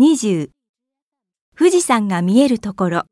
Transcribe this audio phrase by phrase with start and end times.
[0.00, 0.48] 20
[1.54, 3.02] 富士山が見えるところ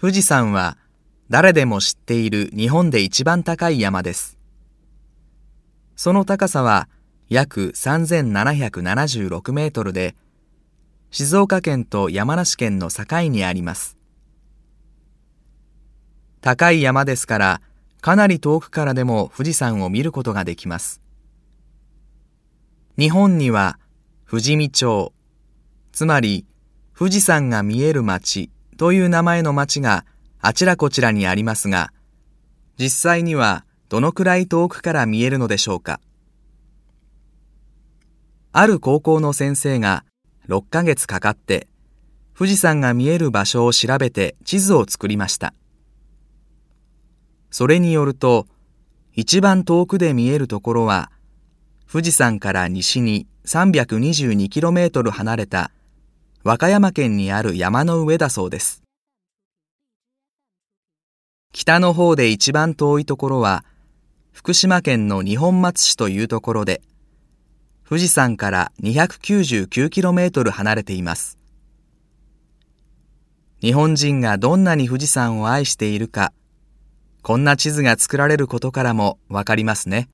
[0.00, 0.78] 富士山は
[1.28, 4.38] 誰でも知っている日本で一番高い山です。
[5.96, 6.88] その高さは
[7.28, 10.14] 約3776メートルで、
[11.10, 13.98] 静岡県と山梨県の境にあります。
[16.40, 17.60] 高い山ですから、
[18.00, 21.02] かなり遠くからでも富士山を見ることができます。
[22.96, 23.78] 日本には
[24.28, 25.14] 富士見町、
[25.92, 26.44] つまり
[26.96, 30.04] 富士山が見える町という名前の町が
[30.40, 31.92] あちらこちらにありますが、
[32.78, 35.98] 実際にはどのくらい遠くから見えるのでしょうか。
[38.52, 40.04] ある高校の先生が
[40.48, 41.66] 6ヶ月かかって
[42.36, 45.54] 富士山が見える場所を調べて地図を作りました。
[47.50, 48.46] それによると、
[49.14, 51.10] 一番遠くで見えるところは、
[51.90, 55.70] 富士山から西に 322km 離れた
[56.44, 58.82] 和歌山県にある山の上だそうです。
[61.54, 63.64] 北の方で一番遠いところは、
[64.32, 66.82] 福島県の二本松市というところで、
[67.88, 71.38] 富士山から 299km 離れています。
[73.62, 76.34] 日本人がどんなに富士山を愛しているか、
[77.22, 80.10] こんな地図が作られることからもわかりますね。